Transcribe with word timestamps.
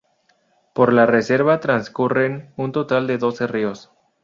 Por 0.73 0.93
la 0.93 1.05
reserva 1.05 1.59
transcurren 1.59 2.51
un 2.57 2.71
total 2.71 3.05
de 3.05 3.19
doce 3.19 3.45
ríos. 3.45 3.91